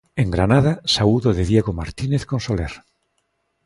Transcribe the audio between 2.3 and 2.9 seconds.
Soler.